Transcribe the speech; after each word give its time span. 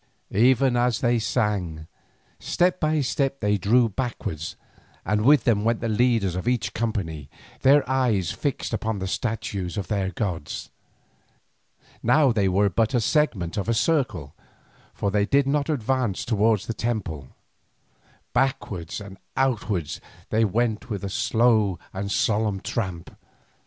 Ever 0.33 0.75
as 0.79 1.01
they 1.01 1.19
sang, 1.19 1.85
step 2.39 2.79
by 2.79 3.01
step 3.01 3.39
they 3.39 3.59
drew 3.59 3.87
backwards, 3.87 4.55
and 5.05 5.21
with 5.23 5.43
them 5.43 5.63
went 5.63 5.79
the 5.79 5.87
leaders 5.87 6.33
of 6.35 6.47
each 6.47 6.73
company, 6.73 7.29
their 7.61 7.87
eyes 7.87 8.31
fixed 8.31 8.73
upon 8.73 8.97
the 8.97 9.05
statues 9.05 9.77
of 9.77 9.89
their 9.89 10.09
gods. 10.09 10.71
Now 12.01 12.31
they 12.31 12.49
were 12.49 12.67
but 12.67 12.95
a 12.95 12.99
segment 12.99 13.57
of 13.57 13.69
a 13.69 13.75
circle, 13.75 14.33
for 14.95 15.11
they 15.11 15.27
did 15.27 15.45
not 15.45 15.69
advance 15.69 16.25
towards 16.25 16.65
the 16.65 16.73
temple; 16.73 17.35
backward 18.33 18.99
and 19.01 19.19
outward 19.37 19.99
they 20.31 20.43
went 20.43 20.89
with 20.89 21.03
a 21.03 21.09
slow 21.09 21.77
and 21.93 22.11
solemn 22.11 22.59
tramp. 22.59 23.15